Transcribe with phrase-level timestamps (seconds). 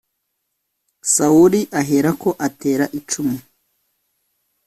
[1.13, 3.37] Sawuli aherako atera icumu